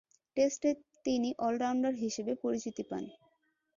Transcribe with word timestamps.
টেস্টে 0.37 0.69
তিনি 1.05 1.29
অল-রাউন্ডার 1.45 1.93
হিসেবে 2.03 2.33
পরিচিতি 2.43 2.83
পান। 2.89 3.03